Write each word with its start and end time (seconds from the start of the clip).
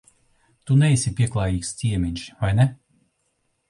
Tu 0.69 0.77
neesi 0.83 1.13
pieklājīgs 1.21 1.71
ciemiņš, 1.83 2.27
vai 2.43 2.53
ne? 2.63 2.71